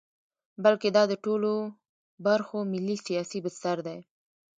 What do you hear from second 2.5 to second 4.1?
ملي سیاسي بستر دی.